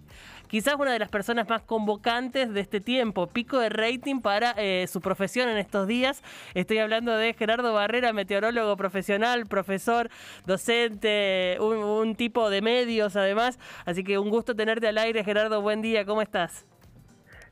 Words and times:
quizás 0.54 0.76
una 0.78 0.92
de 0.92 1.00
las 1.00 1.08
personas 1.08 1.48
más 1.48 1.62
convocantes 1.62 2.54
de 2.54 2.60
este 2.60 2.80
tiempo, 2.80 3.26
pico 3.26 3.58
de 3.58 3.70
rating 3.70 4.20
para 4.20 4.54
eh, 4.56 4.86
su 4.86 5.00
profesión 5.00 5.48
en 5.48 5.56
estos 5.56 5.88
días. 5.88 6.22
Estoy 6.54 6.78
hablando 6.78 7.16
de 7.16 7.32
Gerardo 7.32 7.74
Barrera, 7.74 8.12
meteorólogo 8.12 8.76
profesional, 8.76 9.46
profesor, 9.46 10.10
docente, 10.46 11.58
un, 11.58 12.14
tipo 12.14 12.50
de 12.50 12.62
medios 12.62 13.16
además. 13.16 13.58
Así 13.84 14.04
que 14.04 14.16
un 14.16 14.30
gusto 14.30 14.54
tenerte 14.54 14.86
al 14.86 14.98
aire, 14.98 15.24
Gerardo. 15.24 15.60
Buen 15.60 15.82
día, 15.82 16.04
¿cómo 16.04 16.22
estás? 16.22 16.64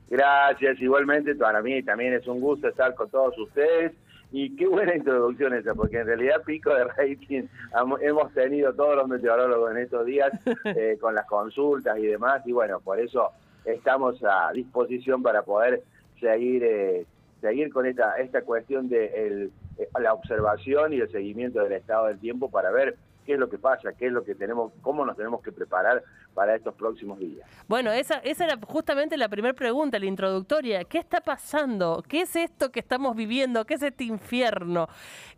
Gracias, 0.09 0.79
igualmente 0.79 1.35
para 1.35 1.61
mí 1.61 1.83
también 1.83 2.13
es 2.13 2.25
un 2.25 2.39
gusto 2.39 2.69
estar 2.69 2.95
con 2.95 3.09
todos 3.09 3.37
ustedes. 3.37 3.91
Y 4.35 4.55
qué 4.55 4.67
buena 4.67 4.95
introducción 4.95 5.53
esa, 5.53 5.75
porque 5.75 5.99
en 5.99 6.07
realidad 6.07 6.41
pico 6.43 6.73
de 6.73 6.85
rating 6.85 7.43
hemos 8.01 8.33
tenido 8.33 8.73
todos 8.73 8.95
los 8.95 9.07
meteorólogos 9.07 9.69
en 9.71 9.77
estos 9.77 10.07
días 10.07 10.31
eh, 10.65 10.97
con 10.99 11.13
las 11.13 11.27
consultas 11.27 11.99
y 11.99 12.07
demás, 12.07 12.41
y 12.47 12.51
bueno, 12.51 12.79
por 12.79 12.99
eso 12.99 13.29
estamos 13.63 14.23
a 14.23 14.51
disposición 14.51 15.21
para 15.21 15.43
poder 15.43 15.83
seguir 16.19 16.63
eh, 16.63 17.05
seguir 17.41 17.71
con 17.71 17.85
esta 17.85 18.15
esta 18.15 18.41
cuestión 18.41 18.89
de 18.89 19.05
el, 19.05 19.51
eh, 19.77 19.87
la 20.01 20.13
observación 20.13 20.93
y 20.93 21.01
el 21.01 21.11
seguimiento 21.11 21.61
del 21.61 21.73
estado 21.73 22.07
del 22.07 22.17
tiempo 22.17 22.49
para 22.49 22.71
ver 22.71 22.95
qué 23.25 23.33
es 23.33 23.39
lo 23.39 23.49
que 23.49 23.57
pasa, 23.57 23.93
qué 23.93 24.07
es 24.07 24.11
lo 24.11 24.23
que 24.23 24.35
tenemos, 24.35 24.71
cómo 24.81 25.05
nos 25.05 25.15
tenemos 25.15 25.41
que 25.41 25.51
preparar 25.51 26.03
para 26.33 26.55
estos 26.55 26.73
próximos 26.75 27.19
días. 27.19 27.47
Bueno, 27.67 27.91
esa, 27.91 28.15
esa 28.19 28.45
era 28.45 28.57
justamente 28.65 29.17
la 29.17 29.29
primera 29.29 29.53
pregunta, 29.53 29.99
la 29.99 30.05
introductoria. 30.05 30.83
¿Qué 30.83 30.97
está 30.97 31.21
pasando? 31.21 32.03
¿Qué 32.07 32.21
es 32.21 32.35
esto 32.35 32.71
que 32.71 32.79
estamos 32.79 33.15
viviendo? 33.15 33.65
¿Qué 33.65 33.75
es 33.75 33.83
este 33.83 34.03
infierno? 34.03 34.87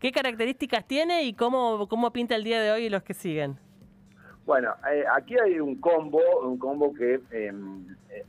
¿Qué 0.00 0.12
características 0.12 0.86
tiene 0.86 1.24
y 1.24 1.34
cómo, 1.34 1.88
cómo 1.88 2.12
pinta 2.12 2.34
el 2.34 2.44
día 2.44 2.60
de 2.60 2.70
hoy 2.70 2.84
y 2.84 2.90
los 2.90 3.02
que 3.02 3.14
siguen? 3.14 3.58
Bueno, 4.44 4.74
eh, 4.92 5.04
aquí 5.12 5.36
hay 5.38 5.58
un 5.58 5.80
combo, 5.80 6.20
un 6.42 6.56
combo 6.56 6.94
que 6.94 7.20
em, 7.32 7.84
eh, 8.10 8.24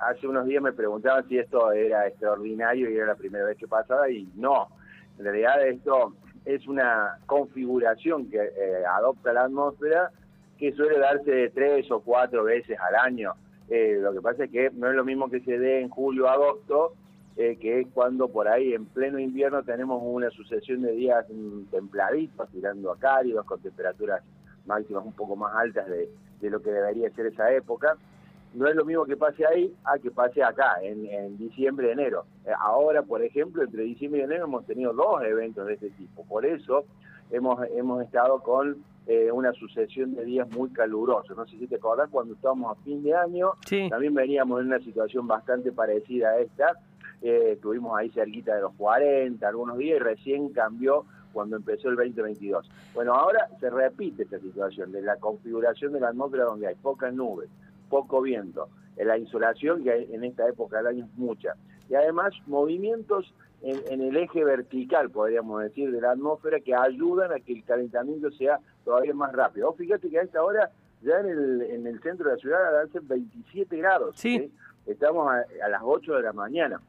hace 0.00 0.26
unos 0.26 0.46
días 0.46 0.62
me 0.62 0.72
preguntaban 0.72 1.26
si 1.28 1.38
esto 1.38 1.72
era 1.72 2.06
extraordinario 2.06 2.90
y 2.90 2.96
era 2.96 3.06
la 3.06 3.14
primera 3.14 3.46
vez 3.46 3.56
que 3.56 3.66
pasaba 3.66 4.10
y 4.10 4.28
no. 4.34 4.68
En 5.18 5.24
realidad 5.24 5.66
esto 5.66 6.14
es 6.46 6.66
una 6.68 7.18
configuración 7.26 8.30
que 8.30 8.38
eh, 8.38 8.84
adopta 8.86 9.32
la 9.32 9.42
atmósfera 9.42 10.12
que 10.56 10.72
suele 10.72 10.98
darse 10.98 11.50
tres 11.50 11.90
o 11.90 12.00
cuatro 12.00 12.44
veces 12.44 12.78
al 12.80 12.94
año. 12.94 13.34
Eh, 13.68 13.98
lo 14.00 14.12
que 14.12 14.20
pasa 14.20 14.44
es 14.44 14.50
que 14.50 14.70
no 14.70 14.88
es 14.88 14.94
lo 14.94 15.04
mismo 15.04 15.28
que 15.28 15.40
se 15.40 15.58
dé 15.58 15.80
en 15.80 15.90
julio 15.90 16.28
agosto, 16.28 16.94
eh, 17.36 17.58
que 17.60 17.80
es 17.80 17.88
cuando 17.92 18.28
por 18.28 18.48
ahí 18.48 18.72
en 18.72 18.86
pleno 18.86 19.18
invierno 19.18 19.64
tenemos 19.64 20.00
una 20.02 20.30
sucesión 20.30 20.82
de 20.82 20.92
días 20.92 21.26
mm, 21.28 21.64
templaditos, 21.64 22.48
tirando 22.50 22.92
a 22.92 22.98
cálidos, 22.98 23.44
con 23.44 23.60
temperaturas 23.60 24.22
máximas 24.64 25.04
un 25.04 25.12
poco 25.12 25.36
más 25.36 25.52
altas 25.54 25.88
de, 25.88 26.08
de 26.40 26.50
lo 26.50 26.62
que 26.62 26.70
debería 26.70 27.10
ser 27.10 27.26
esa 27.26 27.52
época 27.52 27.96
no 28.56 28.66
es 28.66 28.74
lo 28.74 28.86
mismo 28.86 29.04
que 29.04 29.16
pase 29.16 29.44
ahí 29.46 29.72
a 29.84 29.98
que 29.98 30.10
pase 30.10 30.42
acá, 30.42 30.76
en, 30.82 31.36
diciembre, 31.36 31.92
enero. 31.92 32.24
Eh, 32.46 32.50
ahora, 32.58 33.02
por 33.02 33.22
ejemplo, 33.22 33.62
entre 33.62 33.82
diciembre 33.82 34.20
y 34.20 34.24
enero 34.24 34.46
hemos 34.46 34.64
tenido 34.64 34.94
dos 34.94 35.22
eventos 35.22 35.66
de 35.66 35.74
este 35.74 35.90
tipo. 35.90 36.24
Por 36.24 36.46
eso 36.46 36.86
hemos, 37.30 37.60
hemos 37.76 38.02
estado 38.02 38.40
con 38.40 38.82
eh, 39.06 39.30
una 39.30 39.52
sucesión 39.52 40.14
de 40.14 40.24
días 40.24 40.48
muy 40.50 40.70
calurosos. 40.70 41.36
No 41.36 41.46
sé 41.46 41.58
si 41.58 41.66
te 41.66 41.76
acordás, 41.76 42.08
cuando 42.10 42.32
estábamos 42.32 42.76
a 42.76 42.82
fin 42.82 43.02
de 43.02 43.14
año, 43.14 43.52
también 43.90 44.14
veníamos 44.14 44.60
en 44.62 44.68
una 44.68 44.80
situación 44.80 45.26
bastante 45.26 45.70
parecida 45.70 46.30
a 46.30 46.38
esta. 46.38 46.78
Eh, 47.20 47.52
estuvimos 47.52 47.96
ahí 47.98 48.08
cerquita 48.08 48.54
de 48.54 48.62
los 48.62 48.72
40, 48.74 49.46
algunos 49.46 49.76
días, 49.76 50.00
y 50.00 50.02
recién 50.02 50.48
cambió 50.48 51.04
cuando 51.34 51.56
empezó 51.56 51.90
el 51.90 51.96
2022. 51.96 52.70
Bueno, 52.94 53.12
ahora 53.12 53.50
se 53.60 53.68
repite 53.68 54.22
esta 54.22 54.38
situación 54.38 54.90
de 54.92 55.02
la 55.02 55.16
configuración 55.16 55.92
de 55.92 56.00
la 56.00 56.08
atmósfera 56.08 56.44
donde 56.44 56.66
hay 56.66 56.74
pocas 56.76 57.12
nubes, 57.12 57.50
poco 57.88 58.22
viento. 58.22 58.68
La 58.96 59.18
insolación, 59.18 59.84
que 59.84 60.08
en 60.10 60.24
esta 60.24 60.48
época 60.48 60.78
del 60.78 60.86
año 60.86 61.04
es 61.04 61.18
mucha. 61.18 61.54
Y 61.88 61.94
además 61.94 62.34
movimientos 62.46 63.32
en, 63.62 64.00
el 64.00 64.16
eje 64.16 64.44
vertical, 64.44 65.10
podríamos 65.10 65.62
decir, 65.62 65.90
de 65.90 66.00
la 66.00 66.12
atmósfera 66.12 66.60
que 66.60 66.74
ayudan 66.74 67.32
a 67.32 67.40
que 67.40 67.52
el 67.52 67.64
calentamiento 67.64 68.30
sea 68.30 68.60
todavía 68.84 69.14
más 69.14 69.32
rápido. 69.32 69.72
fíjate 69.72 70.08
que 70.08 70.18
a 70.18 70.22
esta 70.22 70.42
hora 70.42 70.70
ya 71.02 71.18
en 71.20 71.26
el, 71.26 71.62
en 71.62 71.86
el 71.86 72.00
centro 72.00 72.28
de 72.28 72.36
la 72.36 72.40
ciudad 72.40 72.80
hace 72.80 73.00
27 73.00 73.76
grados. 73.76 74.16
Sí. 74.16 74.50
Estamos 74.86 75.28
a, 75.30 75.68
las 75.68 75.82
8 75.84 76.14
de 76.14 76.22
la 76.22 76.32
mañana. 76.32 76.80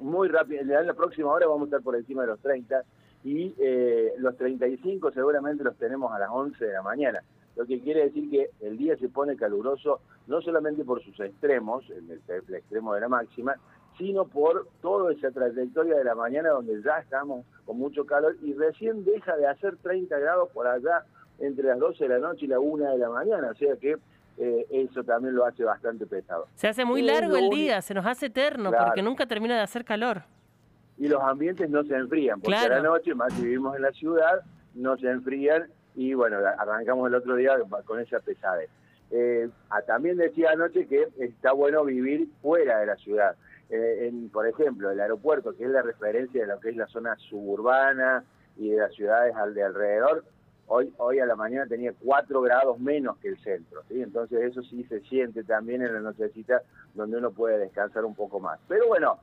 Muy 0.00 0.28
rápido. 0.28 0.60
En 0.60 0.86
la 0.86 0.94
próxima 0.94 1.30
hora 1.30 1.46
vamos 1.46 1.62
a 1.62 1.64
estar 1.66 1.82
por 1.82 1.96
encima 1.96 2.22
de 2.22 2.28
los 2.28 2.40
30 2.40 2.82
y 3.24 3.54
eh, 3.58 4.12
los 4.18 4.36
35 4.36 5.10
seguramente 5.12 5.64
los 5.64 5.76
tenemos 5.76 6.12
a 6.12 6.18
las 6.18 6.28
11 6.30 6.62
de 6.62 6.72
la 6.72 6.82
mañana 6.82 7.22
lo 7.56 7.66
que 7.66 7.80
quiere 7.80 8.04
decir 8.04 8.30
que 8.30 8.50
el 8.60 8.76
día 8.76 8.96
se 8.96 9.08
pone 9.08 9.36
caluroso 9.36 10.00
no 10.26 10.40
solamente 10.40 10.84
por 10.84 11.02
sus 11.02 11.18
extremos, 11.20 11.88
el, 11.90 12.20
el, 12.28 12.54
extremo 12.54 12.94
de 12.94 13.00
la 13.00 13.08
máxima, 13.08 13.56
sino 13.98 14.26
por 14.26 14.66
toda 14.80 15.12
esa 15.12 15.30
trayectoria 15.30 15.96
de 15.96 16.04
la 16.04 16.14
mañana 16.14 16.50
donde 16.50 16.82
ya 16.82 16.98
estamos 16.98 17.44
con 17.64 17.78
mucho 17.78 18.04
calor 18.06 18.36
y 18.42 18.54
recién 18.54 19.04
deja 19.04 19.36
de 19.36 19.46
hacer 19.46 19.76
30 19.76 20.18
grados 20.18 20.48
por 20.52 20.66
allá 20.66 21.04
entre 21.38 21.64
las 21.64 21.78
12 21.78 22.04
de 22.04 22.08
la 22.08 22.18
noche 22.18 22.46
y 22.46 22.48
la 22.48 22.58
1 22.58 22.92
de 22.92 22.98
la 22.98 23.10
mañana, 23.10 23.50
o 23.50 23.54
sea 23.54 23.76
que 23.76 23.96
eh, 24.36 24.66
eso 24.70 25.04
también 25.04 25.34
lo 25.34 25.44
hace 25.44 25.62
bastante 25.62 26.06
pesado. 26.06 26.48
Se 26.54 26.66
hace 26.66 26.84
muy 26.84 27.02
largo 27.02 27.36
el 27.36 27.50
día, 27.50 27.80
se 27.82 27.94
nos 27.94 28.04
hace 28.06 28.26
eterno 28.26 28.72
porque 28.72 29.02
nunca 29.02 29.26
termina 29.26 29.54
de 29.54 29.62
hacer 29.62 29.84
calor. 29.84 30.22
Y 30.96 31.08
los 31.08 31.22
ambientes 31.22 31.68
no 31.70 31.82
se 31.84 31.94
enfrían, 31.94 32.40
porque 32.40 32.56
a 32.56 32.68
la 32.68 32.80
noche, 32.80 33.14
más 33.14 33.32
si 33.32 33.42
vivimos 33.42 33.74
en 33.76 33.82
la 33.82 33.92
ciudad, 33.92 34.42
no 34.74 34.96
se 34.96 35.10
enfrían 35.10 35.68
y 35.94 36.14
bueno, 36.14 36.38
arrancamos 36.58 37.08
el 37.08 37.14
otro 37.14 37.36
día 37.36 37.56
con 37.84 38.00
esa 38.00 38.20
pesadez. 38.20 38.70
Eh, 39.10 39.48
ah, 39.70 39.82
también 39.82 40.16
decía 40.16 40.50
anoche 40.50 40.86
que 40.86 41.08
está 41.18 41.52
bueno 41.52 41.84
vivir 41.84 42.28
fuera 42.42 42.80
de 42.80 42.86
la 42.86 42.96
ciudad. 42.96 43.36
Eh, 43.70 44.08
en, 44.08 44.28
por 44.30 44.46
ejemplo, 44.46 44.90
el 44.90 45.00
aeropuerto, 45.00 45.56
que 45.56 45.64
es 45.64 45.70
la 45.70 45.82
referencia 45.82 46.42
de 46.42 46.48
lo 46.48 46.60
que 46.60 46.70
es 46.70 46.76
la 46.76 46.86
zona 46.88 47.16
suburbana 47.16 48.24
y 48.56 48.70
de 48.70 48.78
las 48.78 48.92
ciudades 48.94 49.34
al 49.36 49.54
de 49.54 49.62
alrededor, 49.62 50.24
hoy, 50.66 50.92
hoy 50.98 51.20
a 51.20 51.26
la 51.26 51.36
mañana 51.36 51.66
tenía 51.66 51.92
4 52.04 52.40
grados 52.40 52.78
menos 52.80 53.16
que 53.18 53.28
el 53.28 53.38
centro. 53.38 53.82
Entonces 53.90 54.50
eso 54.50 54.62
sí 54.62 54.84
se 54.84 55.00
siente 55.02 55.44
también 55.44 55.82
en 55.82 55.94
la 55.94 56.00
nochecita 56.00 56.62
donde 56.94 57.18
uno 57.18 57.30
puede 57.30 57.58
descansar 57.58 58.04
un 58.04 58.14
poco 58.14 58.40
más. 58.40 58.58
Pero 58.68 58.88
bueno, 58.88 59.18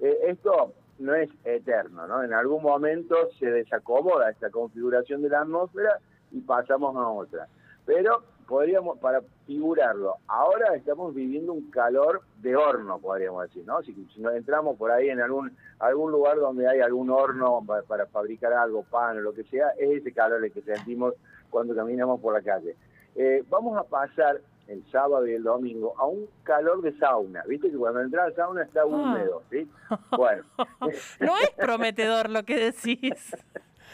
eh, 0.00 0.18
esto 0.26 0.74
no 1.00 1.14
es 1.14 1.30
eterno, 1.44 2.06
¿no? 2.06 2.22
En 2.22 2.32
algún 2.32 2.62
momento 2.62 3.16
se 3.38 3.46
desacomoda 3.46 4.30
esta 4.30 4.50
configuración 4.50 5.22
de 5.22 5.30
la 5.30 5.40
atmósfera 5.40 5.98
y 6.30 6.40
pasamos 6.40 6.94
a 6.96 7.08
otra. 7.08 7.48
Pero 7.86 8.22
podríamos, 8.46 8.98
para 8.98 9.22
figurarlo, 9.46 10.16
ahora 10.26 10.74
estamos 10.74 11.14
viviendo 11.14 11.52
un 11.52 11.70
calor 11.70 12.22
de 12.42 12.54
horno, 12.54 12.98
podríamos 12.98 13.44
decir, 13.44 13.64
¿no? 13.64 13.82
Si, 13.82 13.94
nos 14.18 14.34
entramos 14.34 14.76
por 14.76 14.90
ahí 14.90 15.08
en 15.08 15.20
algún 15.20 15.56
algún 15.78 16.12
lugar 16.12 16.36
donde 16.36 16.68
hay 16.68 16.80
algún 16.80 17.10
horno 17.10 17.64
para, 17.88 18.06
fabricar 18.06 18.52
algo, 18.52 18.82
pan 18.82 19.16
o 19.16 19.20
lo 19.20 19.32
que 19.32 19.44
sea, 19.44 19.70
es 19.78 20.00
ese 20.00 20.12
calor 20.12 20.44
el 20.44 20.52
que 20.52 20.62
sentimos 20.62 21.14
cuando 21.48 21.74
caminamos 21.74 22.20
por 22.20 22.34
la 22.34 22.42
calle. 22.42 22.76
Eh, 23.14 23.42
vamos 23.48 23.78
a 23.78 23.84
pasar 23.84 24.40
el 24.70 24.84
sábado 24.92 25.26
y 25.26 25.34
el 25.34 25.42
domingo 25.42 25.94
a 25.98 26.06
un 26.06 26.28
calor 26.44 26.80
de 26.80 26.96
sauna. 26.98 27.42
Viste 27.48 27.70
que 27.70 27.76
cuando 27.76 28.00
entras 28.00 28.26
al 28.26 28.36
sauna 28.36 28.62
está 28.62 28.82
ah. 28.82 28.86
húmedo, 28.86 29.42
¿sí? 29.50 29.68
Bueno. 30.16 30.44
no 31.20 31.36
es 31.38 31.50
prometedor 31.56 32.30
lo 32.30 32.44
que 32.44 32.56
decís. 32.56 33.36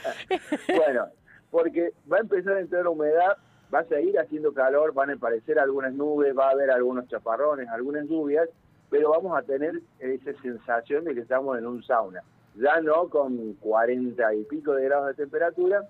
bueno, 0.76 1.06
porque 1.50 1.92
va 2.10 2.18
a 2.18 2.20
empezar 2.20 2.56
a 2.56 2.60
entrar 2.60 2.86
humedad, 2.86 3.38
va 3.74 3.80
a 3.80 3.84
seguir 3.84 4.18
haciendo 4.18 4.52
calor, 4.52 4.92
van 4.92 5.10
a 5.10 5.14
aparecer 5.14 5.58
algunas 5.58 5.94
nubes, 5.94 6.36
va 6.36 6.48
a 6.48 6.50
haber 6.50 6.70
algunos 6.70 7.08
chaparrones, 7.08 7.68
algunas 7.70 8.06
lluvias, 8.06 8.46
pero 8.90 9.10
vamos 9.10 9.36
a 9.36 9.42
tener 9.42 9.80
esa 9.98 10.32
sensación 10.42 11.04
de 11.04 11.14
que 11.14 11.20
estamos 11.20 11.56
en 11.56 11.66
un 11.66 11.82
sauna. 11.84 12.22
Ya 12.54 12.80
no 12.82 13.08
con 13.08 13.54
40 13.54 14.34
y 14.34 14.44
pico 14.44 14.74
de 14.74 14.84
grados 14.84 15.08
de 15.08 15.14
temperatura, 15.14 15.88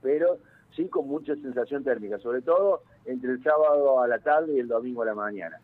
pero 0.00 0.38
sí 0.76 0.88
con 0.88 1.08
mucha 1.08 1.34
sensación 1.34 1.82
térmica, 1.82 2.18
sobre 2.18 2.42
todo 2.42 2.82
entre 3.06 3.32
el 3.32 3.42
sábado 3.42 4.00
a 4.00 4.08
la 4.08 4.18
tarde 4.18 4.54
y 4.54 4.58
el 4.60 4.68
domingo 4.68 5.02
a 5.02 5.06
la 5.06 5.14
mañana. 5.14 5.60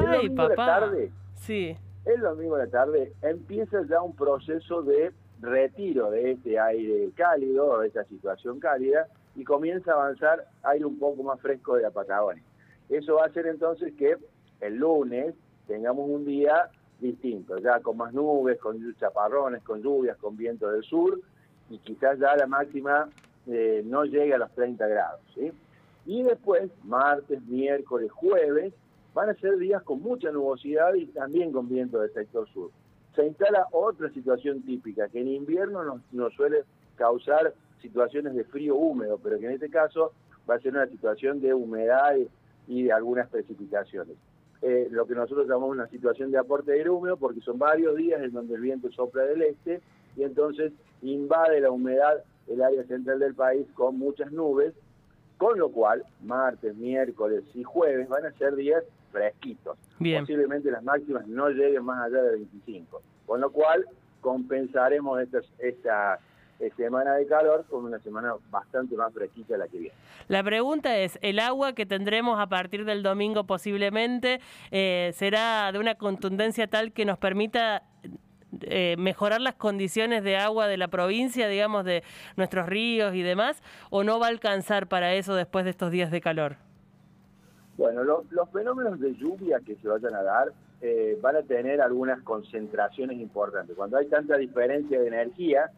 El 0.00 0.06
Ay, 0.06 0.16
domingo 0.28 0.48
papá. 0.48 0.52
a 0.52 0.80
la 0.80 0.86
tarde, 0.86 1.10
sí. 1.34 1.76
el 2.04 2.20
domingo 2.20 2.56
a 2.56 2.58
la 2.60 2.66
tarde 2.68 3.12
empieza 3.22 3.82
ya 3.88 4.00
un 4.02 4.14
proceso 4.14 4.82
de 4.82 5.12
retiro 5.40 6.10
de 6.10 6.32
este 6.32 6.58
aire 6.58 7.10
cálido, 7.14 7.80
de 7.80 7.88
esta 7.88 8.04
situación 8.04 8.58
cálida, 8.60 9.06
y 9.34 9.44
comienza 9.44 9.92
a 9.92 9.94
avanzar 9.94 10.46
aire 10.62 10.84
un 10.84 10.98
poco 10.98 11.22
más 11.22 11.40
fresco 11.40 11.76
de 11.76 11.82
la 11.82 11.90
Patagonia. 11.90 12.42
Eso 12.88 13.16
va 13.16 13.24
a 13.24 13.26
hacer 13.26 13.46
entonces 13.46 13.92
que 13.98 14.16
el 14.60 14.76
lunes 14.76 15.34
tengamos 15.66 16.08
un 16.08 16.24
día 16.24 16.70
distinto, 17.00 17.58
ya 17.58 17.80
con 17.80 17.98
más 17.98 18.14
nubes, 18.14 18.58
con 18.58 18.78
chaparrones, 18.96 19.62
con 19.62 19.82
lluvias, 19.82 20.16
con 20.16 20.36
viento 20.36 20.70
del 20.70 20.82
sur, 20.82 21.20
y 21.68 21.78
quizás 21.78 22.18
ya 22.18 22.34
la 22.36 22.46
máxima 22.46 23.08
eh, 23.46 23.82
no 23.84 24.04
llegue 24.04 24.34
a 24.34 24.38
los 24.38 24.50
30 24.52 24.86
grados. 24.86 25.20
¿sí? 25.34 25.52
Y 26.06 26.22
después, 26.22 26.70
martes, 26.84 27.42
miércoles, 27.46 28.10
jueves, 28.12 28.72
van 29.12 29.30
a 29.30 29.34
ser 29.34 29.58
días 29.58 29.82
con 29.82 30.00
mucha 30.00 30.30
nubosidad 30.30 30.94
y 30.94 31.06
también 31.06 31.52
con 31.52 31.68
viento 31.68 32.00
del 32.00 32.12
sector 32.12 32.48
sur. 32.50 32.70
Se 33.14 33.26
instala 33.26 33.66
otra 33.72 34.10
situación 34.10 34.62
típica, 34.62 35.08
que 35.08 35.20
en 35.20 35.28
invierno 35.28 36.00
nos, 36.12 36.34
suele 36.34 36.64
causar 36.96 37.54
situaciones 37.80 38.34
de 38.34 38.44
frío 38.44 38.76
húmedo, 38.76 39.18
pero 39.22 39.38
que 39.38 39.46
en 39.46 39.52
este 39.52 39.70
caso 39.70 40.12
va 40.48 40.56
a 40.56 40.60
ser 40.60 40.72
una 40.72 40.86
situación 40.86 41.40
de 41.40 41.54
humedad 41.54 42.14
y 42.68 42.82
de 42.84 42.92
algunas 42.92 43.28
precipitaciones. 43.28 44.16
Eh, 44.62 44.88
lo 44.90 45.06
que 45.06 45.14
nosotros 45.14 45.46
llamamos 45.46 45.70
una 45.70 45.88
situación 45.88 46.30
de 46.30 46.38
aporte 46.38 46.72
de 46.72 46.78
aire 46.78 46.90
húmedo, 46.90 47.16
porque 47.16 47.40
son 47.40 47.58
varios 47.58 47.96
días 47.96 48.22
en 48.22 48.32
donde 48.32 48.54
el 48.54 48.60
viento 48.60 48.90
sopla 48.92 49.22
del 49.24 49.42
este 49.42 49.80
y 50.16 50.22
entonces 50.22 50.72
invade 51.02 51.60
la 51.60 51.70
humedad 51.70 52.22
el 52.48 52.62
área 52.62 52.84
central 52.84 53.18
del 53.18 53.34
país 53.34 53.66
con 53.74 53.98
muchas 53.98 54.30
nubes, 54.32 54.72
con 55.38 55.58
lo 55.58 55.70
cual 55.70 56.04
martes, 56.22 56.74
miércoles 56.76 57.44
y 57.54 57.62
jueves 57.62 58.08
van 58.08 58.26
a 58.26 58.32
ser 58.32 58.56
días 58.56 58.82
fresquitos. 59.12 59.76
Posiblemente 59.98 60.70
las 60.70 60.82
máximas 60.82 61.26
no 61.26 61.48
lleguen 61.48 61.84
más 61.84 62.06
allá 62.06 62.22
de 62.22 62.32
25, 62.32 63.02
con 63.26 63.40
lo 63.40 63.50
cual 63.50 63.86
compensaremos 64.20 65.20
estas, 65.20 65.44
esta 65.58 66.18
semana 66.76 67.14
de 67.14 67.26
calor 67.26 67.64
con 67.68 67.84
una 67.84 67.98
semana 68.00 68.34
bastante 68.50 68.96
más 68.96 69.12
fresquita 69.12 69.56
la 69.56 69.68
que 69.68 69.78
viene. 69.78 69.94
La 70.28 70.42
pregunta 70.42 70.96
es, 70.98 71.18
¿el 71.22 71.38
agua 71.38 71.74
que 71.74 71.86
tendremos 71.86 72.40
a 72.40 72.46
partir 72.48 72.84
del 72.84 73.02
domingo 73.02 73.44
posiblemente 73.44 74.40
eh, 74.70 75.12
será 75.14 75.70
de 75.72 75.78
una 75.78 75.94
contundencia 75.94 76.66
tal 76.66 76.92
que 76.92 77.04
nos 77.04 77.18
permita 77.18 77.82
eh, 78.62 78.96
mejorar 78.98 79.40
las 79.40 79.54
condiciones 79.54 80.22
de 80.22 80.36
agua 80.36 80.66
de 80.68 80.76
la 80.76 80.88
provincia, 80.88 81.48
digamos, 81.48 81.84
de 81.84 82.02
nuestros 82.36 82.66
ríos 82.66 83.14
y 83.14 83.22
demás, 83.22 83.62
o 83.90 84.04
no 84.04 84.18
va 84.18 84.26
a 84.26 84.30
alcanzar 84.30 84.88
para 84.88 85.14
eso 85.14 85.34
después 85.34 85.64
de 85.64 85.70
estos 85.70 85.90
días 85.90 86.10
de 86.10 86.20
calor? 86.20 86.56
Bueno, 87.76 88.02
los 88.04 88.50
fenómenos 88.52 88.98
de 89.00 89.14
lluvia 89.14 89.60
que 89.64 89.76
se 89.76 89.88
vayan 89.88 90.14
a 90.14 90.22
dar 90.22 90.52
eh, 90.80 91.18
van 91.22 91.36
a 91.36 91.42
tener 91.42 91.80
algunas 91.80 92.22
concentraciones 92.22 93.18
importantes. 93.18 93.74
Cuando 93.76 93.96
hay 93.96 94.08
tanta 94.08 94.36
diferencia 94.36 95.00
de 95.00 95.08
energía 95.08 95.70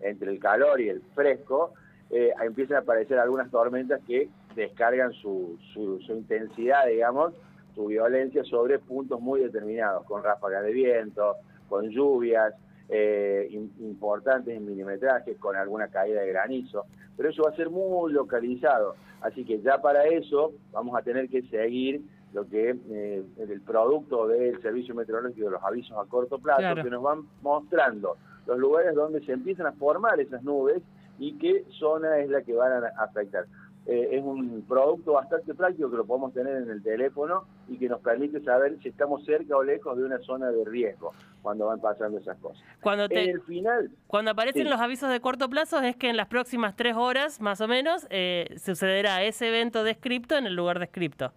entre 0.00 0.30
el 0.30 0.38
calor 0.38 0.80
y 0.80 0.90
el 0.90 1.02
fresco, 1.14 1.72
eh, 2.10 2.32
empiezan 2.42 2.76
a 2.76 2.80
aparecer 2.80 3.18
algunas 3.18 3.50
tormentas 3.50 4.00
que 4.06 4.28
descargan 4.54 5.12
su, 5.12 5.58
su, 5.72 6.00
intensidad, 6.08 6.86
digamos, 6.86 7.34
su 7.74 7.86
violencia 7.86 8.44
sobre 8.44 8.78
puntos 8.78 9.20
muy 9.20 9.40
determinados, 9.40 10.04
con 10.04 10.22
ráfagas 10.22 10.64
de 10.64 10.72
viento, 10.72 11.36
con 11.68 11.88
lluvias 11.90 12.54
eh, 12.88 13.48
importantes 13.80 14.56
en 14.56 14.64
milimetraje, 14.64 15.36
con 15.36 15.56
alguna 15.56 15.88
caída 15.88 16.22
de 16.22 16.28
granizo, 16.28 16.86
pero 17.16 17.30
eso 17.30 17.42
va 17.42 17.50
a 17.50 17.56
ser 17.56 17.70
muy 17.70 18.12
localizado, 18.12 18.94
así 19.20 19.44
que 19.44 19.60
ya 19.60 19.80
para 19.82 20.04
eso 20.06 20.52
vamos 20.72 20.96
a 20.96 21.02
tener 21.02 21.28
que 21.28 21.42
seguir 21.42 22.02
lo 22.32 22.46
que 22.46 22.76
eh, 22.90 23.24
el 23.38 23.60
producto 23.62 24.28
del 24.28 24.60
servicio 24.60 24.94
meteorológico, 24.94 25.50
los 25.50 25.62
avisos 25.62 25.96
a 25.98 26.08
corto 26.08 26.38
plazo, 26.38 26.82
que 26.82 26.90
nos 26.90 27.02
van 27.02 27.22
mostrando 27.42 28.16
los 28.46 28.58
lugares 28.58 28.94
donde 28.94 29.20
se 29.24 29.32
empiezan 29.32 29.66
a 29.66 29.72
formar 29.72 30.20
esas 30.20 30.42
nubes 30.42 30.82
y 31.18 31.34
qué 31.38 31.64
zona 31.78 32.18
es 32.18 32.30
la 32.30 32.42
que 32.42 32.54
van 32.54 32.84
a 32.84 32.88
afectar. 33.02 33.46
Eh, 33.88 34.18
es 34.18 34.22
un 34.22 34.66
producto 34.68 35.14
bastante 35.14 35.54
práctico 35.54 35.90
que 35.90 35.96
lo 35.96 36.04
podemos 36.04 36.34
tener 36.34 36.56
en 36.58 36.68
el 36.68 36.82
teléfono 36.82 37.44
y 37.68 37.78
que 37.78 37.88
nos 37.88 38.02
permite 38.02 38.38
saber 38.42 38.76
si 38.82 38.90
estamos 38.90 39.24
cerca 39.24 39.56
o 39.56 39.62
lejos 39.62 39.96
de 39.96 40.04
una 40.04 40.18
zona 40.18 40.50
de 40.50 40.62
riesgo 40.66 41.14
cuando 41.40 41.64
van 41.68 41.80
pasando 41.80 42.18
esas 42.18 42.36
cosas. 42.36 42.62
Cuando 42.82 43.06
en 43.08 43.30
el 43.30 43.40
final, 43.40 43.90
cuando 44.06 44.32
aparecen 44.32 44.68
los 44.68 44.78
avisos 44.78 45.08
de 45.10 45.20
corto 45.20 45.48
plazo 45.48 45.80
es 45.80 45.96
que 45.96 46.10
en 46.10 46.18
las 46.18 46.26
próximas 46.26 46.76
tres 46.76 46.96
horas, 46.96 47.40
más 47.40 47.62
o 47.62 47.66
menos, 47.66 48.06
eh, 48.10 48.54
sucederá 48.58 49.22
ese 49.22 49.48
evento 49.48 49.82
descripto 49.82 50.36
en 50.36 50.46
el 50.46 50.54
lugar 50.54 50.80
descripto. 50.80 51.32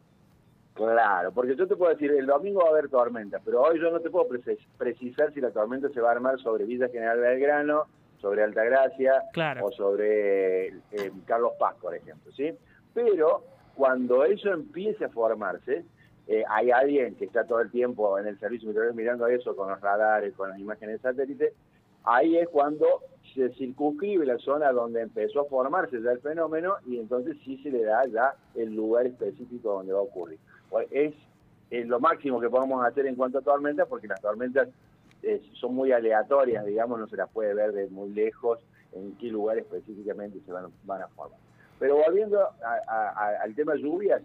Claro, 0.73 1.31
porque 1.31 1.55
yo 1.55 1.65
te 1.67 1.77
puedo 1.77 1.93
decir, 1.93 2.11
el 2.11 2.25
domingo 2.25 2.63
va 2.63 2.67
a 2.67 2.71
haber 2.71 2.89
tormenta, 2.89 3.39
pero 3.45 3.61
hoy 3.61 3.79
yo 3.79 3.91
no 3.91 4.01
te 4.01 4.09
puedo 4.09 4.27
precisar 4.77 5.33
si 5.33 5.39
la 5.39 5.51
tormenta 5.51 5.87
se 5.89 6.01
va 6.01 6.09
a 6.09 6.13
armar 6.13 6.37
sobre 6.41 6.65
Villa 6.65 6.89
General 6.89 7.17
Belgrano, 7.17 7.85
sobre 8.21 8.43
Altagracia 8.43 9.23
o 9.61 9.71
sobre 9.71 10.67
eh, 10.67 11.11
Carlos 11.25 11.53
Paz, 11.59 11.75
por 11.81 11.95
ejemplo, 11.95 12.31
¿sí? 12.31 12.53
Pero 12.93 13.43
cuando 13.75 14.23
eso 14.23 14.51
empiece 14.53 15.05
a 15.05 15.09
formarse, 15.09 15.83
eh, 16.27 16.43
hay 16.47 16.71
alguien 16.71 17.15
que 17.15 17.25
está 17.25 17.45
todo 17.45 17.61
el 17.61 17.71
tiempo 17.71 18.17
en 18.19 18.27
el 18.27 18.39
servicio 18.39 18.67
meteorológico 18.67 18.97
mirando 18.97 19.27
eso 19.27 19.55
con 19.55 19.69
los 19.69 19.81
radares, 19.81 20.33
con 20.35 20.49
las 20.49 20.59
imágenes 20.59 21.01
de 21.01 21.09
satélite, 21.09 21.53
ahí 22.03 22.37
es 22.37 22.47
cuando 22.49 22.85
se 23.33 23.49
circunscribe 23.55 24.25
la 24.25 24.37
zona 24.37 24.71
donde 24.71 25.01
empezó 25.01 25.41
a 25.41 25.45
formarse 25.45 26.01
ya 26.01 26.11
el 26.11 26.19
fenómeno 26.19 26.75
y 26.85 26.97
entonces 26.97 27.37
sí 27.43 27.61
se 27.63 27.71
le 27.71 27.83
da 27.83 28.05
ya 28.07 28.35
el 28.55 28.75
lugar 28.75 29.07
específico 29.07 29.73
donde 29.73 29.93
va 29.93 29.99
a 29.99 30.03
ocurrir. 30.03 30.39
Pues 30.69 30.87
es, 30.91 31.13
lo 31.87 31.99
máximo 31.99 32.41
que 32.41 32.49
podemos 32.49 32.85
hacer 32.85 33.07
en 33.07 33.15
cuanto 33.15 33.37
a 33.37 33.41
tormentas, 33.41 33.87
porque 33.87 34.07
las 34.07 34.21
tormentas 34.21 34.67
son 35.59 35.75
muy 35.75 35.91
aleatorias, 35.91 36.65
digamos, 36.65 36.99
no 36.99 37.07
se 37.07 37.17
las 37.17 37.29
puede 37.29 37.53
ver 37.53 37.71
de 37.73 37.87
muy 37.89 38.09
lejos 38.09 38.59
en 38.93 39.15
qué 39.17 39.27
lugar 39.27 39.57
específicamente 39.57 40.39
se 40.45 40.51
van, 40.51 40.67
van 40.83 41.01
a 41.01 41.07
formar. 41.09 41.39
Pero 41.79 41.97
volviendo 41.97 42.39
al 42.87 43.55
tema 43.55 43.75
lluvias, 43.75 44.21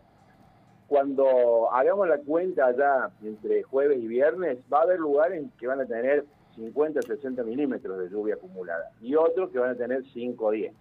cuando 0.88 1.72
hagamos 1.72 2.08
la 2.08 2.18
cuenta 2.18 2.70
ya 2.76 3.10
entre 3.22 3.62
jueves 3.62 3.98
y 3.98 4.06
viernes, 4.06 4.58
va 4.72 4.80
a 4.80 4.82
haber 4.82 5.00
lugares 5.00 5.44
que 5.58 5.66
van 5.66 5.80
a 5.80 5.86
tener 5.86 6.24
50, 6.54 7.02
60 7.02 7.42
milímetros 7.44 7.98
de 7.98 8.08
lluvia 8.08 8.34
acumulada 8.34 8.90
y 9.00 9.14
otros 9.14 9.50
que 9.50 9.58
van 9.58 9.70
a 9.70 9.74
tener 9.74 10.04
5 10.12 10.44
o 10.44 10.50
10. 10.50 10.72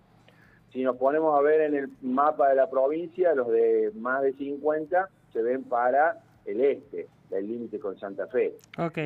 Si 0.71 0.83
nos 0.83 0.97
ponemos 0.97 1.38
a 1.38 1.41
ver 1.41 1.62
en 1.62 1.75
el 1.75 1.89
mapa 2.01 2.50
de 2.50 2.56
la 2.56 2.69
provincia, 2.69 3.33
los 3.33 3.47
de 3.47 3.91
más 3.95 4.21
de 4.21 4.33
50 4.33 5.09
se 5.31 5.41
ven 5.41 5.63
para 5.63 6.21
el 6.45 6.62
este, 6.62 7.07
del 7.30 7.47
límite 7.47 7.80
con 7.80 7.97
Santa 7.97 8.27
Fe. 8.27 8.53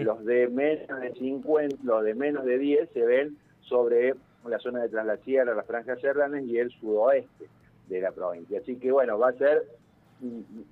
Los 0.04 0.26
de 0.26 0.48
menos 0.48 1.00
de 1.00 1.14
50, 1.14 1.78
los 1.84 2.04
de 2.04 2.14
menos 2.16 2.46
de 2.46 2.58
10 2.58 2.90
se 2.94 3.06
ven 3.06 3.38
sobre 3.62 4.16
la 4.46 4.60
zona 4.60 4.82
de 4.82 4.90
Tras 4.90 5.20
Sierra, 5.22 5.54
las 5.54 5.66
franjas 5.66 6.00
serranas 6.02 6.44
y 6.44 6.58
el 6.58 6.72
sudoeste 6.72 7.46
de 7.88 8.02
la 8.02 8.12
provincia. 8.12 8.60
Así 8.60 8.76
que 8.78 8.92
bueno, 8.92 9.18
va 9.18 9.30
a 9.30 9.34
ser 9.34 9.66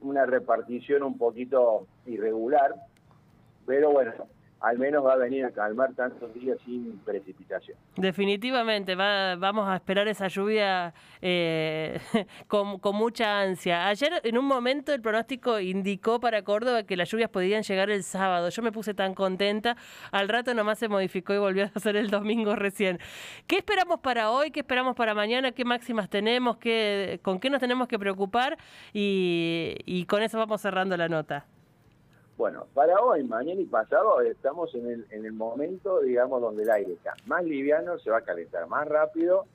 una 0.02 0.26
repartición 0.26 1.04
un 1.04 1.18
poquito 1.18 1.88
irregular, 2.06 2.76
pero 3.66 3.92
bueno, 3.92 4.14
al 4.60 4.78
menos 4.80 5.06
va 5.06 5.14
a 5.14 5.18
venir 5.18 5.46
a 5.46 5.52
calmar 5.52 5.94
tantos 5.94 6.34
días 6.34 6.58
sin 6.66 6.98
precipitación. 7.00 7.78
Definitivamente, 7.96 8.96
vamos 8.96 9.68
a 9.68 9.76
esperar 9.76 10.08
esa 10.08 10.28
lluvia 10.28 10.94
eh, 11.22 12.00
con, 12.48 12.80
mucha 12.96 13.42
ansia. 13.42 13.88
Ayer 13.88 14.22
en 14.24 14.38
un 14.38 14.46
momento 14.46 14.94
el 14.94 15.02
pronóstico 15.02 15.60
indicó 15.60 16.20
para 16.20 16.42
Córdoba 16.42 16.84
que 16.84 16.98
las 16.98 17.10
lluvias 17.10 17.30
podían 17.30 17.64
llegar 17.64 17.90
el 17.90 18.04
sábado. 18.04 18.50
Yo 18.50 18.62
me 18.64 18.72
puse 18.72 18.94
tan 18.94 19.14
contenta, 19.14 19.78
al 20.12 20.28
rato 20.30 20.54
nomás 20.54 20.80
se 20.80 20.88
modificó 20.88 21.34
y 21.34 21.38
volvió 21.38 21.70
a 21.74 21.80
ser 21.80 21.96
el 21.96 22.10
domingo 22.10 22.56
recién. 22.56 23.00
¿Qué 23.46 23.58
esperamos 23.58 24.00
para 24.00 24.32
hoy? 24.32 24.52
¿Qué 24.52 24.62
esperamos 24.62 24.96
para 24.96 25.14
mañana? 25.14 25.52
¿Qué 25.52 25.66
máximas 25.66 26.10
tenemos? 26.10 26.58
¿Qué, 26.58 27.20
¿Con 27.22 27.40
qué 27.40 27.50
nos 27.50 27.60
tenemos 27.60 27.88
que 27.88 28.00
preocupar? 28.00 28.58
y 28.94 30.06
con 30.08 30.22
eso 30.24 30.38
vamos 30.38 30.62
cerrando 30.62 30.98
la 30.98 31.08
nota. 31.08 31.46
Bueno, 32.38 32.68
para 32.76 33.02
hoy, 33.02 33.24
mañana 33.24 33.60
y 33.60 33.66
pasado 33.66 34.22
estamos 34.22 34.74
en 34.76 34.86
el, 34.86 35.08
en 35.10 35.26
el 35.26 35.34
momento, 35.34 36.02
digamos, 36.02 36.40
donde 36.40 36.62
el 36.62 36.70
aire 36.70 36.94
está 36.94 37.16
más 37.26 37.44
liviano, 37.44 37.98
se 37.98 38.12
va 38.12 38.20
a 38.20 38.22
calentar 38.22 38.68
más 38.68 38.88
rápido, 38.88 39.46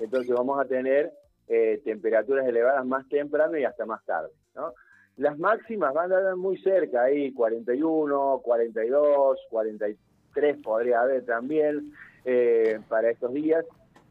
entonces 0.00 0.34
vamos 0.34 0.58
a 0.58 0.64
tener 0.64 1.12
eh, 1.46 1.80
temperaturas 1.84 2.44
elevadas 2.44 2.84
más 2.84 3.08
temprano 3.08 3.56
y 3.56 3.64
hasta 3.64 3.86
más 3.86 4.04
tarde, 4.04 4.30
¿no? 4.56 4.74
Las 5.18 5.38
máximas 5.38 5.94
van 5.94 6.10
a 6.10 6.18
estar 6.18 6.34
muy 6.34 6.58
cerca, 6.58 7.02
ahí 7.02 7.32
41, 7.32 8.40
42, 8.42 9.38
43 9.48 10.56
podría 10.64 11.02
haber 11.02 11.24
también 11.24 11.92
eh, 12.24 12.80
para 12.88 13.10
estos 13.10 13.32
días. 13.32 13.64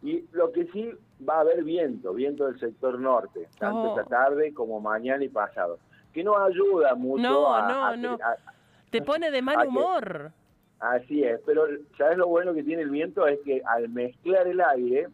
Y 0.03 0.25
lo 0.31 0.53
que 0.53 0.67
sí 0.67 0.89
va 1.27 1.37
a 1.37 1.41
haber 1.41 1.65
viento, 1.65 2.13
viento 2.13 2.45
del 2.45 2.59
sector 2.59 2.97
norte, 2.97 3.49
tanto 3.59 3.89
esta 3.89 4.05
tarde 4.05 4.53
como 4.53 4.79
mañana 4.79 5.23
y 5.23 5.29
pasado 5.29 5.79
que 6.13 6.23
no 6.23 6.37
ayuda 6.37 6.95
mucho 6.95 7.23
no, 7.23 7.53
a, 7.53 7.95
no, 7.95 7.97
no. 7.97 8.17
Te 8.89 9.01
pone 9.01 9.31
de 9.31 9.41
mal 9.41 9.67
humor. 9.67 10.31
así 10.79 11.23
es, 11.23 11.39
pero 11.45 11.63
¿sabes 11.97 12.17
lo 12.17 12.27
bueno 12.27 12.53
que 12.53 12.63
tiene 12.63 12.81
el 12.81 12.89
viento? 12.89 13.25
Es 13.27 13.39
que 13.45 13.61
al 13.65 13.89
mezclar 13.89 14.47
el 14.47 14.61
aire 14.61 15.07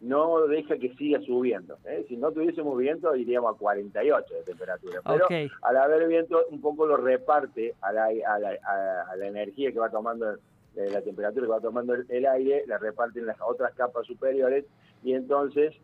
no 0.00 0.46
deja 0.48 0.76
que 0.76 0.94
siga 0.96 1.20
subiendo. 1.20 1.78
¿eh? 1.84 2.04
Si 2.08 2.16
no 2.16 2.32
tuviésemos 2.32 2.76
viento 2.76 3.14
iríamos 3.14 3.54
a 3.54 3.58
48 3.58 4.34
de 4.34 4.42
temperatura, 4.42 5.00
pero 5.04 5.26
al 5.62 5.76
haber 5.76 6.08
viento 6.08 6.44
un 6.50 6.60
poco 6.60 6.86
lo 6.86 6.96
reparte 6.96 7.74
a 7.80 7.92
la, 7.92 8.06
a 8.06 8.38
la, 8.38 8.58
a 9.10 9.16
la 9.16 9.26
energía 9.26 9.70
que 9.72 9.78
va 9.78 9.90
tomando 9.90 10.36
eh, 10.74 10.88
la 10.90 11.02
temperatura 11.02 11.46
que 11.46 11.52
va 11.52 11.60
tomando 11.60 11.94
el, 11.94 12.26
aire, 12.26 12.64
la 12.66 12.78
reparte 12.78 13.20
en 13.20 13.26
las 13.26 13.36
otras 13.42 13.74
capas 13.74 14.06
superiores 14.06 14.64
y 15.04 15.12
entonces 15.12 15.74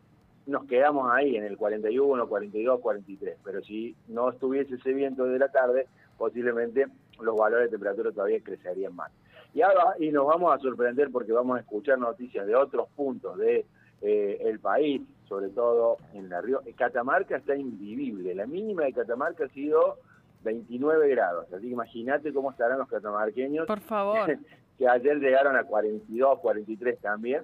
nos 0.49 0.67
quedamos 0.67 1.11
ahí 1.13 1.37
en 1.37 1.45
el 1.45 1.57
41, 1.57 2.29
42, 2.29 2.81
43. 2.81 3.37
Pero 3.45 3.63
si 3.63 3.95
no 4.09 4.31
estuviese 4.31 4.75
ese 4.75 4.93
viento 4.93 5.25
de 5.25 5.39
la 5.39 5.49
tarde, 5.49 5.87
posiblemente 6.17 6.87
los 7.21 7.37
valores 7.37 7.67
de 7.67 7.77
temperatura 7.77 8.11
todavía 8.11 8.41
crecerían 8.43 8.97
más. 8.97 9.13
Y 9.55 9.63
ahora, 9.63 9.95
y 9.99 10.11
nos 10.11 10.27
vamos 10.27 10.55
a 10.55 10.59
sorprender 10.59 11.11
porque 11.11 11.33
vamos 11.33 11.59
a 11.59 11.61
escuchar 11.61 11.99
noticias 11.99 12.47
de 12.47 12.55
otros 12.55 12.89
puntos 12.97 13.39
de 13.39 13.67
eh, 14.01 14.39
el 14.43 14.59
país 14.61 15.03
sobre 15.29 15.51
todo 15.51 15.99
en 16.15 16.29
la 16.29 16.41
río. 16.41 16.63
Catamarca 16.77 17.37
está 17.37 17.55
invivible. 17.55 18.35
La 18.35 18.47
mínima 18.47 18.85
de 18.85 18.93
Catamarca 18.93 19.45
ha 19.45 19.49
sido 19.49 19.99
29 20.43 21.09
grados. 21.09 21.53
Así 21.53 21.67
que 21.67 21.73
imagínate 21.73 22.33
cómo 22.33 22.51
estarán 22.51 22.79
los 22.79 22.89
catamarqueños. 22.89 23.67
Por 23.67 23.81
favor. 23.81 24.39
que 24.79 24.89
ayer 24.89 25.19
llegaron 25.19 25.57
a 25.57 25.65
42, 25.65 26.39
43 26.41 26.99
también. 27.01 27.43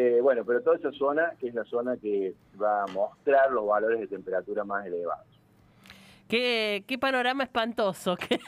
Eh, 0.00 0.20
bueno, 0.22 0.44
pero 0.44 0.62
toda 0.62 0.76
esa 0.76 0.92
zona, 0.92 1.32
que 1.40 1.48
es 1.48 1.54
la 1.54 1.64
zona 1.64 1.96
que 1.96 2.32
va 2.62 2.84
a 2.84 2.86
mostrar 2.86 3.50
los 3.50 3.66
valores 3.66 3.98
de 3.98 4.06
temperatura 4.06 4.62
más 4.62 4.86
elevados. 4.86 5.26
Qué, 6.28 6.98
panorama 7.00 7.44
espantoso, 7.44 8.16
que 8.28 8.38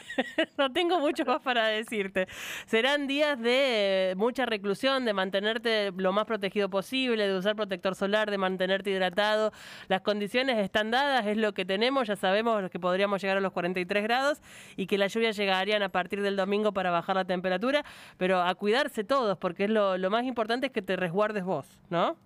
no 0.58 0.70
tengo 0.70 1.00
mucho 1.00 1.24
más 1.24 1.40
para 1.40 1.66
decirte. 1.68 2.28
Serán 2.66 3.06
días 3.06 3.40
de 3.40 4.12
mucha 4.18 4.44
reclusión, 4.44 5.06
de 5.06 5.14
mantenerte 5.14 5.90
lo 5.96 6.12
más 6.12 6.26
protegido 6.26 6.68
posible, 6.68 7.26
de 7.26 7.38
usar 7.38 7.56
protector 7.56 7.94
solar, 7.94 8.30
de 8.30 8.36
mantenerte 8.36 8.90
hidratado. 8.90 9.52
Las 9.88 10.02
condiciones 10.02 10.58
están 10.58 10.90
dadas, 10.90 11.26
es 11.26 11.38
lo 11.38 11.54
que 11.54 11.64
tenemos, 11.64 12.06
ya 12.06 12.16
sabemos 12.16 12.70
que 12.70 12.78
podríamos 12.78 13.22
llegar 13.22 13.38
a 13.38 13.40
los 13.40 13.52
43 13.52 14.02
grados 14.02 14.42
y 14.76 14.86
que 14.86 14.98
las 14.98 15.14
lluvias 15.14 15.34
llegarían 15.36 15.82
a 15.82 15.88
partir 15.88 16.20
del 16.20 16.36
domingo 16.36 16.72
para 16.72 16.90
bajar 16.90 17.16
la 17.16 17.24
temperatura, 17.24 17.84
pero 18.18 18.42
a 18.42 18.54
cuidarse 18.56 19.04
todos, 19.04 19.38
porque 19.38 19.64
es 19.64 19.70
lo, 19.70 19.96
lo 19.96 20.10
más 20.10 20.24
importante 20.24 20.66
es 20.66 20.72
que 20.72 20.82
te 20.82 20.96
resguardes 20.96 21.44
vos, 21.44 21.80
¿no? 21.88 22.18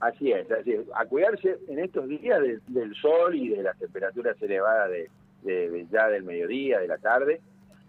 Así 0.00 0.30
es, 0.32 0.50
así 0.50 0.72
es. 0.72 0.86
A 0.94 1.06
cuidarse 1.06 1.58
en 1.68 1.78
estos 1.78 2.08
días 2.08 2.40
del 2.66 2.94
sol 2.96 3.34
y 3.34 3.48
de 3.48 3.62
las 3.62 3.78
temperaturas 3.78 4.40
elevadas 4.42 4.90
de, 5.42 5.86
ya 5.90 6.08
del 6.08 6.24
mediodía, 6.24 6.80
de 6.80 6.88
la 6.88 6.98
tarde. 6.98 7.40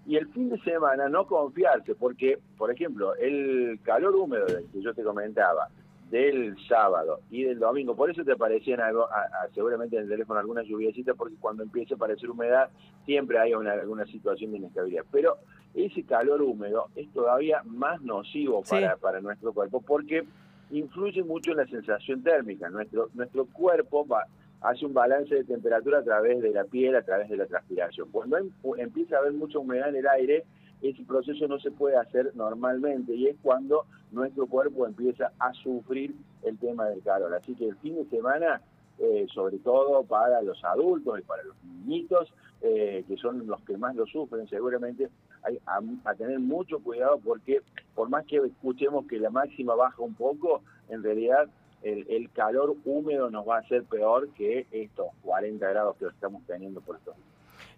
Y 0.07 0.17
el 0.17 0.27
fin 0.27 0.49
de 0.49 0.59
semana 0.59 1.09
no 1.09 1.25
confiarse, 1.25 1.95
porque, 1.95 2.37
por 2.57 2.71
ejemplo, 2.71 3.15
el 3.15 3.79
calor 3.83 4.15
húmedo 4.15 4.45
que 4.45 4.81
yo 4.81 4.93
te 4.93 5.03
comentaba, 5.03 5.67
del 6.09 6.55
sábado 6.67 7.21
y 7.31 7.43
del 7.43 7.57
domingo, 7.57 7.95
por 7.95 8.11
eso 8.11 8.23
te 8.23 8.33
aparecían 8.33 8.79
algo, 8.79 9.07
seguramente 9.53 9.97
en 9.97 10.03
el 10.03 10.09
teléfono 10.09 10.39
algunas 10.39 10.65
lluviecitas, 10.67 11.15
porque 11.17 11.35
cuando 11.39 11.63
empieza 11.63 11.95
a 11.95 11.97
aparecer 11.97 12.29
humedad 12.29 12.69
siempre 13.05 13.39
hay 13.39 13.53
una, 13.53 13.73
alguna 13.73 14.05
situación 14.05 14.51
de 14.51 14.59
inestabilidad. 14.59 15.03
Pero 15.11 15.37
ese 15.73 16.03
calor 16.03 16.41
húmedo 16.41 16.89
es 16.95 17.11
todavía 17.11 17.63
más 17.65 18.01
nocivo 18.01 18.63
para, 18.69 18.97
para 18.97 19.19
nuestro 19.19 19.51
cuerpo, 19.51 19.81
porque 19.81 20.25
influye 20.71 21.23
mucho 21.23 21.51
en 21.51 21.57
la 21.57 21.67
sensación 21.67 22.23
térmica. 22.23 22.69
Nuestro, 22.69 23.09
nuestro 23.13 23.45
cuerpo 23.45 24.05
va, 24.05 24.25
hace 24.61 24.85
un 24.85 24.93
balance 24.93 25.33
de 25.33 25.43
temperatura 25.43 25.99
a 25.99 26.03
través 26.03 26.41
de 26.41 26.51
la 26.51 26.63
piel, 26.63 26.95
a 26.95 27.03
través 27.03 27.29
de 27.29 27.37
la 27.37 27.45
transpiración. 27.45 28.09
Cuando 28.11 28.37
em, 28.37 28.49
empieza 28.77 29.17
a 29.17 29.19
haber 29.19 29.33
mucha 29.33 29.59
humedad 29.59 29.89
en 29.89 29.97
el 29.97 30.07
aire, 30.07 30.45
ese 30.81 31.03
proceso 31.03 31.47
no 31.47 31.59
se 31.59 31.71
puede 31.71 31.97
hacer 31.97 32.31
normalmente 32.35 33.13
y 33.13 33.27
es 33.27 33.35
cuando 33.41 33.85
nuestro 34.11 34.47
cuerpo 34.47 34.85
empieza 34.85 35.31
a 35.39 35.53
sufrir 35.53 36.13
el 36.43 36.57
tema 36.57 36.85
del 36.85 37.01
calor. 37.01 37.33
Así 37.33 37.55
que 37.55 37.67
el 37.67 37.75
fin 37.77 37.95
de 37.95 38.05
semana, 38.05 38.61
eh, 38.99 39.25
sobre 39.33 39.57
todo 39.59 40.03
para 40.03 40.41
los 40.41 40.63
adultos 40.63 41.19
y 41.19 41.21
para 41.23 41.43
los 41.43 41.55
niñitos, 41.63 42.33
eh, 42.61 43.03
que 43.07 43.17
son 43.17 43.45
los 43.47 43.61
que 43.61 43.77
más 43.77 43.95
lo 43.95 44.05
sufren 44.05 44.47
seguramente, 44.47 45.09
hay 45.45 45.59
a, 45.65 46.13
tener 46.15 46.39
mucho 46.39 46.79
cuidado 46.79 47.19
porque 47.23 47.61
por 47.93 48.09
más 48.09 48.25
que 48.25 48.37
escuchemos 48.37 49.05
que 49.07 49.19
la 49.19 49.29
máxima 49.29 49.75
baja 49.75 50.01
un 50.01 50.15
poco, 50.15 50.61
en 50.89 51.03
realidad 51.03 51.47
el, 51.83 52.29
calor 52.33 52.75
húmedo 52.83 53.29
nos 53.29 53.47
va 53.47 53.57
a 53.57 53.59
hacer 53.59 53.83
peor 53.83 54.29
que 54.29 54.65
estos 54.71 55.07
40 55.23 55.69
grados 55.69 55.95
que 55.97 56.07
estamos 56.07 56.41
teniendo 56.47 56.81
por 56.81 56.95
estos 56.97 57.15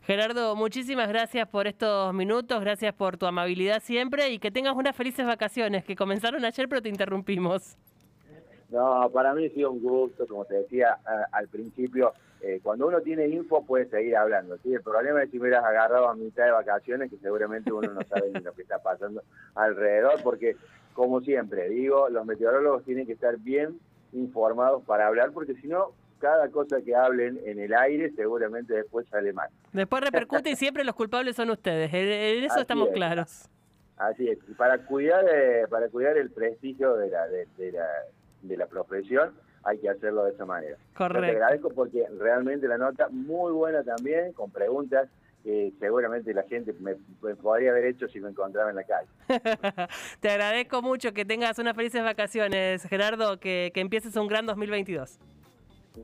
Gerardo, 0.04 0.56
muchísimas 0.56 1.10
gracias 1.10 1.48
por 1.50 1.68
estos 1.68 2.14
minutos, 2.14 2.62
gracias 2.62 2.94
por 2.94 3.18
tu 3.18 3.26
amabilidad 3.26 3.82
siempre 3.82 4.30
y 4.30 4.40
que 4.40 4.52
tengas 4.52 4.74
unas 4.74 4.96
felices 4.96 5.26
vacaciones 5.26 5.84
que 5.84 5.98
comenzaron 5.98 6.46
ayer 6.46 6.70
pero 6.70 6.82
te 6.82 6.90
interrumpimos. 6.90 7.78
No, 8.70 9.10
para 9.14 9.34
mí 9.34 9.46
ha 9.46 9.50
sido 9.50 9.72
un 9.72 9.82
gusto, 9.82 10.26
como 10.28 10.46
te 10.46 10.56
decía 10.56 10.98
al 11.32 11.48
principio, 11.48 12.14
eh, 12.42 12.60
cuando 12.62 12.88
uno 12.88 13.02
tiene 13.02 13.28
info 13.28 13.66
puede 13.66 13.88
seguir 13.90 14.16
hablando. 14.16 14.58
¿sí? 14.58 14.74
El 14.74 14.82
problema 14.82 15.24
es 15.24 15.32
si 15.32 15.38
me 15.38 15.44
hubieras 15.44 15.66
agarrado 15.66 16.10
a 16.10 16.16
mitad 16.16 16.46
de 16.46 16.52
vacaciones, 16.52 17.10
que 17.10 17.18
seguramente 17.18 17.72
uno 17.72 17.92
no 17.94 18.02
sabe 18.04 18.30
ni 18.34 18.40
lo 18.42 18.54
que 18.54 18.62
está 18.62 18.80
pasando 18.80 19.24
alrededor, 19.56 20.22
porque 20.24 20.56
como 20.94 21.22
siempre 21.22 21.70
digo, 21.70 22.10
los 22.10 22.26
meteorólogos 22.26 22.84
tienen 22.84 23.06
que 23.06 23.14
estar 23.14 23.38
bien 23.38 23.80
informados 24.14 24.84
para 24.84 25.08
hablar, 25.08 25.32
porque 25.32 25.54
si 25.56 25.68
no, 25.68 25.94
cada 26.20 26.50
cosa 26.50 26.82
que 26.82 26.96
hablen 26.96 27.40
en 27.46 27.60
el 27.60 27.74
aire 27.74 28.12
seguramente 28.16 28.74
después 28.74 29.08
sale 29.08 29.34
mal. 29.34 29.50
Después 29.74 30.04
repercute 30.04 30.50
y 30.50 30.56
siempre 30.56 30.84
los 30.84 30.96
culpables 30.96 31.36
son 31.36 31.50
ustedes, 31.52 31.94
en 31.94 32.44
eso 32.44 32.60
estamos 32.60 32.90
claros. 32.90 33.48
Así 33.98 34.28
es, 34.28 34.38
y 34.48 34.54
para 34.54 34.86
cuidar, 34.86 35.26
eh, 35.32 35.66
para 35.70 35.90
cuidar 35.90 36.18
el 36.18 36.30
prestigio 36.32 36.96
de 36.96 37.10
la, 37.10 37.28
de, 37.28 37.72
la, 37.72 37.88
de 38.44 38.58
la 38.58 38.68
profesión, 38.68 39.34
hay 39.64 39.78
que 39.80 39.90
hacerlo 39.90 40.24
de 40.26 40.32
esa 40.32 40.46
manera. 40.46 40.78
Correcto. 40.96 41.22
te 41.22 41.32
agradezco 41.32 41.70
porque 41.70 42.06
realmente 42.20 42.68
la 42.68 42.78
nota 42.78 43.08
muy 43.10 43.52
buena 43.52 43.84
también, 43.84 44.34
con 44.34 44.52
preguntas 44.52 45.10
que 45.44 45.72
seguramente 45.80 46.34
la 46.34 46.44
gente 46.44 46.74
me, 46.80 46.96
podría 47.36 47.72
haber 47.72 47.86
hecho 47.86 48.08
si 48.10 48.20
me 48.20 48.30
encontraba 48.30 48.70
en 48.70 48.76
la 48.76 48.84
calle. 48.84 49.08
te 50.20 50.30
agradezco 50.30 50.82
mucho, 50.82 51.14
que 51.14 51.26
tengas 51.26 51.58
unas 51.60 51.76
felices 51.76 52.04
vacaciones, 52.04 52.84
Gerardo, 52.84 53.40
que, 53.40 53.72
que 53.74 53.80
empieces 53.80 54.16
un 54.16 54.28
gran 54.28 54.46
2022. 54.46 55.20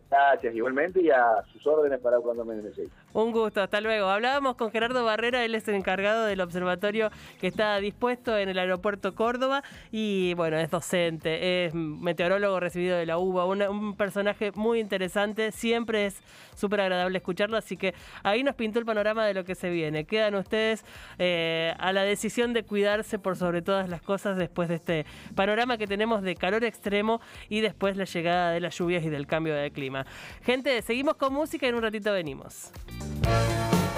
Gracias, 0.10 0.56
igualmente, 0.56 1.02
y 1.02 1.10
a 1.10 1.44
sus 1.52 1.66
órdenes 1.68 2.00
para 2.00 2.20
cuando 2.20 2.46
me 2.46 2.56
necesite. 2.56 2.92
Un 3.14 3.32
gusto, 3.32 3.62
hasta 3.62 3.80
luego. 3.80 4.08
Hablábamos 4.08 4.56
con 4.56 4.72
Gerardo 4.72 5.06
Barrera, 5.06 5.46
él 5.46 5.54
es 5.54 5.68
el 5.68 5.76
encargado 5.76 6.26
del 6.26 6.42
observatorio 6.42 7.12
que 7.40 7.48
está 7.48 7.78
dispuesto 7.78 8.36
en 8.38 8.50
el 8.50 8.58
aeropuerto 8.58 9.14
Córdoba 9.14 9.64
y 9.92 10.34
bueno, 10.34 10.58
es 10.58 10.72
docente, 10.72 11.66
es 11.66 11.76
meteorólogo 11.76 12.60
recibido 12.60 12.98
de 12.98 13.06
la 13.06 13.20
UBA, 13.20 13.46
un 13.70 13.96
personaje 13.96 14.52
muy 14.56 14.80
interesante, 14.80 15.52
siempre 15.52 16.08
es 16.08 16.22
súper 16.56 16.82
agradable 16.82 17.20
escucharlo, 17.20 17.56
así 17.56 17.78
que 17.78 17.94
ahí 18.24 18.44
nos 18.44 18.56
pintó 18.56 18.80
el 18.80 18.86
panorama 18.86 19.26
de 19.26 19.36
lo 19.36 19.44
que 19.44 19.54
se 19.54 19.70
viene. 19.70 20.06
Quedan 20.06 20.34
ustedes 20.34 20.84
eh, 21.20 21.76
a 21.78 21.94
la 21.94 22.04
decisión 22.04 22.54
de 22.54 22.64
cuidarse 22.64 23.20
por 23.20 23.38
sobre 23.38 23.62
todas 23.62 23.90
las 23.90 24.02
cosas 24.02 24.38
después 24.38 24.70
de 24.70 24.76
este 24.76 25.06
panorama 25.36 25.78
que 25.78 25.86
tenemos 25.86 26.24
de 26.24 26.36
calor 26.36 26.64
extremo 26.64 27.22
y 27.48 27.62
después 27.62 27.96
la 27.96 28.06
llegada 28.06 28.52
de 28.52 28.60
las 28.60 28.76
lluvias 28.76 29.04
y 29.04 29.10
del 29.10 29.28
cambio 29.28 29.54
de 29.54 29.70
clima. 29.70 30.08
Gente, 30.42 30.82
seguimos 30.82 31.16
con 31.16 31.32
música 31.32 31.68
y 31.68 31.70
en 31.70 31.76
un 31.76 31.84
ratito 31.84 32.12
venimos. 32.12 32.72
Música 33.04 33.73